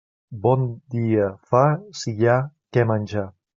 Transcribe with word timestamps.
Bon 0.45 0.63
dia 0.93 1.27
fa 1.51 1.63
si 2.01 2.17
hi 2.23 2.31
ha 2.33 2.41
què 2.75 2.89
menjar. 2.95 3.31